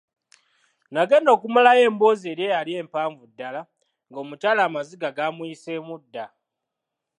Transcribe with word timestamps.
Nagenda 0.93 1.29
okumalayo 1.35 1.81
emboozi 1.89 2.25
eri 2.31 2.43
eyali 2.47 2.71
empavu 2.81 3.23
ddala 3.31 3.61
ng'omukyala 4.09 4.61
amaziga 4.67 5.09
gaamuyiseemu 5.17 5.95
dda. 6.03 6.25